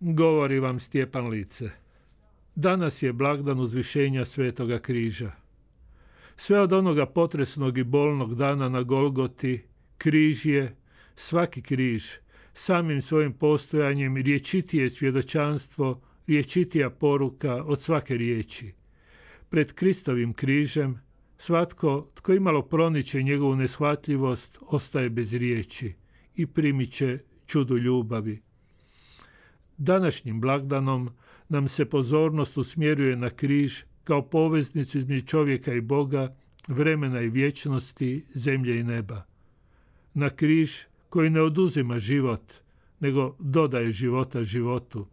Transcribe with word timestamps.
Govori 0.00 0.60
vam 0.60 0.80
Stjepan 0.80 1.28
Lice. 1.28 1.70
Danas 2.54 3.02
je 3.02 3.12
blagdan 3.12 3.60
uzvišenja 3.60 4.24
Svetoga 4.24 4.78
križa. 4.78 5.32
Sve 6.36 6.60
od 6.60 6.72
onoga 6.72 7.06
potresnog 7.06 7.78
i 7.78 7.84
bolnog 7.84 8.34
dana 8.34 8.68
na 8.68 8.82
Golgoti, 8.82 9.62
križ 9.96 10.46
je, 10.46 10.76
svaki 11.14 11.62
križ, 11.62 12.04
samim 12.52 13.02
svojim 13.02 13.32
postojanjem 13.32 14.16
riječitije 14.16 14.90
svjedočanstvo, 14.90 16.00
riječitija 16.26 16.90
poruka 16.90 17.54
od 17.54 17.80
svake 17.80 18.16
riječi. 18.16 18.72
Pred 19.48 19.72
Kristovim 19.72 20.32
križem, 20.32 21.00
svatko 21.38 22.10
tko 22.14 22.32
imalo 22.32 22.62
proniče 22.62 23.22
njegovu 23.22 23.56
neshvatljivost, 23.56 24.58
ostaje 24.60 25.10
bez 25.10 25.34
riječi 25.34 25.92
i 26.34 26.46
primiće 26.46 27.18
čudu 27.46 27.76
ljubavi. 27.76 28.47
Današnjim 29.78 30.40
blagdanom 30.40 31.10
nam 31.48 31.68
se 31.68 31.84
pozornost 31.84 32.58
usmjeruje 32.58 33.16
na 33.16 33.30
križ 33.30 33.82
kao 34.04 34.22
poveznicu 34.22 34.98
između 34.98 35.26
čovjeka 35.26 35.72
i 35.72 35.80
Boga, 35.80 36.36
vremena 36.68 37.20
i 37.20 37.28
vječnosti, 37.28 38.24
zemlje 38.34 38.80
i 38.80 38.82
neba. 38.82 39.22
Na 40.14 40.30
križ 40.30 40.72
koji 41.08 41.30
ne 41.30 41.40
oduzima 41.40 41.98
život, 41.98 42.52
nego 43.00 43.36
dodaje 43.38 43.92
života 43.92 44.44
životu. 44.44 45.06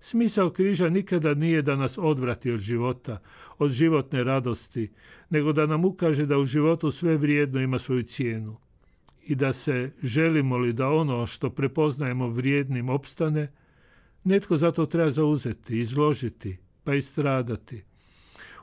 Smisao 0.00 0.50
križa 0.50 0.88
nikada 0.88 1.34
nije 1.34 1.62
da 1.62 1.76
nas 1.76 1.98
odvrati 1.98 2.50
od 2.50 2.60
života, 2.60 3.18
od 3.58 3.70
životne 3.70 4.24
radosti, 4.24 4.90
nego 5.30 5.52
da 5.52 5.66
nam 5.66 5.84
ukaže 5.84 6.26
da 6.26 6.38
u 6.38 6.44
životu 6.44 6.90
sve 6.90 7.16
vrijedno 7.16 7.60
ima 7.60 7.78
svoju 7.78 8.02
cijenu 8.02 8.56
i 9.26 9.34
da 9.34 9.52
se 9.52 9.90
želimo 10.02 10.58
li 10.58 10.72
da 10.72 10.88
ono 10.88 11.26
što 11.26 11.50
prepoznajemo 11.50 12.28
vrijednim 12.28 12.88
opstane, 12.88 13.52
Netko 14.24 14.56
zato 14.56 14.86
treba 14.86 15.10
zauzeti, 15.10 15.78
izložiti, 15.78 16.58
pa 16.84 16.94
i 16.94 17.02
stradati. 17.02 17.84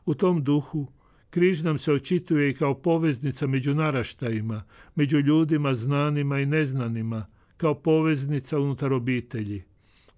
U 0.06 0.14
tom 0.14 0.44
duhu 0.44 0.88
križ 1.30 1.64
nam 1.64 1.78
se 1.78 1.94
očituje 1.94 2.50
i 2.50 2.54
kao 2.54 2.82
poveznica 2.82 3.48
među 3.48 3.76
naraštajima, 3.76 4.64
među 4.96 5.20
ljudima 5.20 5.74
znanima 5.74 6.40
i 6.40 6.46
neznanima, 6.46 7.26
kao 7.58 7.76
poveznica 7.76 8.60
unutar 8.60 8.94
obitelji. 8.94 9.64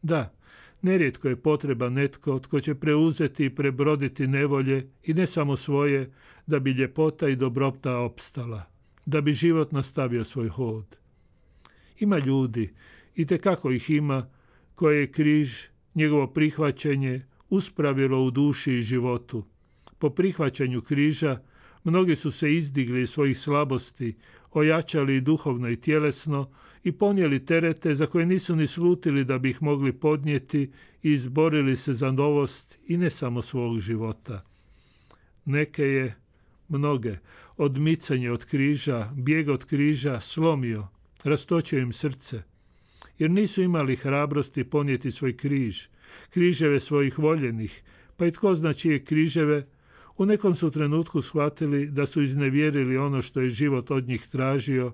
Da, 0.02 0.34
nerijetko 0.82 1.28
je 1.28 1.36
potreba 1.36 1.90
netko 1.90 2.40
tko 2.40 2.60
će 2.60 2.76
preuzeti 2.76 3.46
i 3.46 3.56
prebroditi 3.56 4.28
nevolje 4.28 4.90
i 5.04 5.14
ne 5.14 5.28
samo 5.28 5.56
svoje, 5.56 6.12
da 6.48 6.60
bi 6.60 6.72
ljepota 6.72 7.30
i 7.30 7.36
dobrota 7.36 7.98
opstala, 7.98 8.64
da 9.06 9.22
bi 9.22 9.34
život 9.34 9.72
nastavio 9.72 10.24
svoj 10.24 10.48
hod. 10.48 10.98
Ima 12.00 12.18
ljudi, 12.18 12.74
i 13.16 13.26
kako 13.26 13.72
ih 13.72 13.90
ima, 13.90 14.30
koje 14.76 15.00
je 15.00 15.12
križ, 15.12 15.68
njegovo 15.96 16.28
prihvaćanje, 16.28 17.26
uspravilo 17.50 18.24
u 18.24 18.32
duši 18.32 18.74
i 18.74 18.82
životu. 18.82 19.46
Po 20.00 20.10
prihvaćanju 20.10 20.82
križa 20.82 21.42
mnogi 21.84 22.16
su 22.16 22.32
se 22.32 22.54
izdigli 22.54 23.02
iz 23.02 23.10
svojih 23.10 23.38
slabosti, 23.38 24.16
ojačali 24.52 25.16
i 25.16 25.22
duhovno 25.22 25.70
i 25.70 25.76
tjelesno 25.76 26.52
i 26.84 26.92
ponijeli 26.92 27.46
terete 27.46 27.96
za 27.96 28.06
koje 28.06 28.26
nisu 28.26 28.56
ni 28.56 28.68
slutili 28.68 29.26
da 29.26 29.40
bi 29.40 29.50
ih 29.50 29.62
mogli 29.62 29.94
podnijeti 29.94 30.72
i 31.04 31.12
izborili 31.12 31.76
se 31.76 31.94
za 31.94 32.12
novost 32.12 32.80
i 32.88 32.98
ne 32.98 33.10
samo 33.10 33.42
svog 33.42 33.80
života. 33.80 34.46
Neke 35.46 35.84
je, 35.84 36.16
mnoge, 36.68 37.18
odmicanje 37.58 38.32
od 38.32 38.46
križa, 38.46 39.10
bijeg 39.16 39.50
od 39.50 39.66
križa 39.66 40.20
slomio, 40.20 40.88
rastočio 41.24 41.80
im 41.80 41.92
srce– 41.92 42.44
jer 43.24 43.32
nisu 43.32 43.62
imali 43.62 43.96
hrabrosti 43.96 44.64
ponijeti 44.64 45.12
svoj 45.12 45.38
križ, 45.38 45.88
križeve 46.30 46.80
svojih 46.80 47.20
voljenih, 47.20 47.84
pa 48.18 48.26
i 48.26 48.32
tko 48.32 48.56
zna 48.56 48.74
čije 48.74 49.04
križeve, 49.04 49.68
u 50.18 50.26
nekom 50.26 50.56
su 50.56 50.72
trenutku 50.72 51.22
shvatili 51.22 51.88
da 51.88 52.06
su 52.06 52.22
iznevjerili 52.22 52.98
ono 52.98 53.22
što 53.22 53.42
je 53.42 53.50
život 53.50 53.92
od 53.92 54.08
njih 54.08 54.28
tražio, 54.28 54.94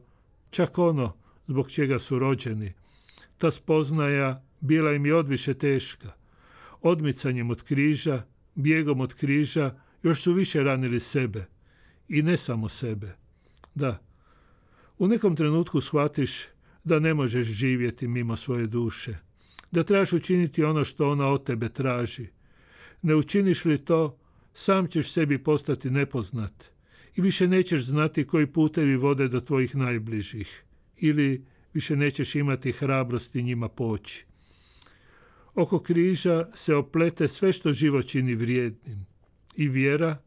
čak 0.50 0.78
ono 0.78 1.16
zbog 1.48 1.72
čega 1.72 2.00
su 2.00 2.20
rođeni. 2.20 2.74
Ta 3.38 3.52
spoznaja 3.52 4.44
bila 4.60 4.94
im 4.94 5.06
je 5.06 5.16
odviše 5.16 5.54
teška. 5.54 6.12
Odmicanjem 6.82 7.50
od 7.50 7.64
križa, 7.64 8.24
bijegom 8.56 9.02
od 9.02 9.14
križa, 9.14 9.76
još 10.04 10.22
su 10.22 10.34
više 10.34 10.64
ranili 10.64 11.00
sebe. 11.00 11.46
I 12.08 12.22
ne 12.22 12.38
samo 12.38 12.70
sebe. 12.70 13.16
Da, 13.76 13.98
u 14.98 15.08
nekom 15.08 15.36
trenutku 15.36 15.82
shvatiš 15.82 16.46
da 16.84 17.00
ne 17.00 17.14
možeš 17.14 17.48
živjeti 17.48 18.08
mimo 18.08 18.36
svoje 18.36 18.68
duše, 18.68 19.18
da 19.72 19.84
trebaš 19.84 20.14
učiniti 20.14 20.64
ono 20.64 20.84
što 20.84 21.10
ona 21.10 21.28
od 21.28 21.44
tebe 21.44 21.70
traži. 21.70 22.28
Ne 23.02 23.16
učiniš 23.16 23.66
li 23.66 23.78
to, 23.78 24.18
sam 24.54 24.88
ćeš 24.88 25.12
sebi 25.12 25.44
postati 25.44 25.90
nepoznat 25.90 26.72
i 27.16 27.22
više 27.22 27.48
nećeš 27.48 27.82
znati 27.82 28.28
koji 28.28 28.48
putevi 28.48 28.96
vode 28.96 29.28
do 29.28 29.42
tvojih 29.42 29.76
najbližih 29.76 30.64
ili 30.98 31.46
više 31.74 31.96
nećeš 31.96 32.36
imati 32.36 32.72
hrabrosti 32.72 33.44
njima 33.44 33.70
poći. 33.70 34.26
Oko 35.56 35.80
križa 35.80 36.48
se 36.54 36.76
oplete 36.76 37.28
sve 37.28 37.52
što 37.52 37.74
život 37.74 38.08
čini 38.08 38.36
vrijednim, 38.36 39.06
i 39.56 39.68
vjera, 39.68 40.18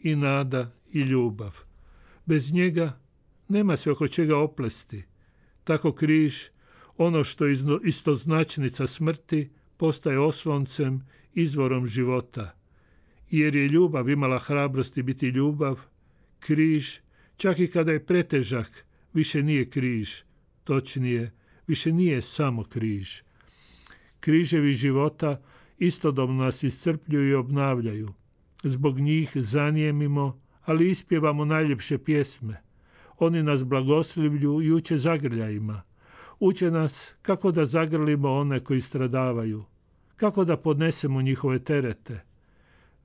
i 0.00 0.16
nada, 0.16 0.74
i 0.92 1.00
ljubav. 1.00 1.56
Bez 2.26 2.52
njega 2.52 3.00
nema 3.48 3.76
se 3.76 3.90
oko 3.90 4.08
čega 4.08 4.36
oplesti, 4.36 5.04
tako 5.64 5.92
križ, 5.92 6.34
ono 6.96 7.24
što 7.24 7.46
je 7.46 7.56
istoznačnica 7.84 8.86
smrti, 8.86 9.50
postaje 9.76 10.18
osloncem, 10.18 11.06
izvorom 11.34 11.86
života. 11.86 12.54
Jer 13.30 13.56
je 13.56 13.68
ljubav 13.68 14.08
imala 14.08 14.38
hrabrosti 14.38 15.02
biti 15.02 15.28
ljubav, 15.28 15.80
križ, 16.38 16.98
čak 17.36 17.58
i 17.58 17.66
kada 17.66 17.92
je 17.92 18.06
pretežak, 18.06 18.86
više 19.12 19.42
nije 19.42 19.70
križ, 19.70 20.22
točnije, 20.64 21.32
više 21.66 21.92
nije 21.92 22.22
samo 22.22 22.64
križ. 22.64 23.22
Križevi 24.20 24.72
života 24.72 25.42
istodobno 25.78 26.44
nas 26.44 26.62
iscrpljuju 26.62 27.30
i 27.30 27.34
obnavljaju. 27.34 28.12
Zbog 28.62 28.98
njih 29.00 29.30
zanijemimo, 29.34 30.40
ali 30.64 30.90
ispjevamo 30.90 31.44
najljepše 31.44 31.98
pjesme– 31.98 32.62
oni 33.22 33.42
nas 33.42 33.64
blagoslivlju 33.64 34.62
i 34.62 34.72
uče 34.72 34.98
zagrljajima. 34.98 35.82
Uče 36.40 36.70
nas 36.70 37.14
kako 37.22 37.52
da 37.52 37.64
zagrlimo 37.64 38.32
one 38.32 38.60
koji 38.60 38.80
stradavaju, 38.80 39.64
kako 40.16 40.44
da 40.44 40.56
podnesemo 40.56 41.22
njihove 41.22 41.58
terete. 41.58 42.20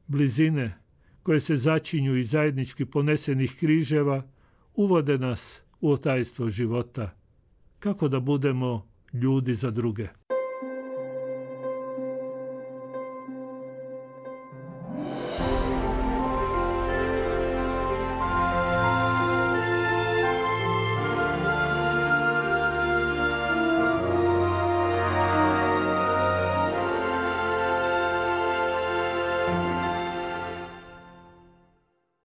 Blizine 0.08 0.78
koje 1.24 1.40
se 1.40 1.58
začinju 1.58 2.16
iz 2.16 2.30
zajednički 2.30 2.86
ponesenih 2.86 3.56
križeva 3.60 4.24
uvode 4.76 5.18
nas 5.18 5.62
u 5.82 5.92
otajstvo 5.92 6.50
života. 6.50 7.10
Kako 7.80 8.08
da 8.08 8.20
budemo 8.20 8.88
ljudi 9.14 9.56
za 9.56 9.72
druge. 9.72 10.08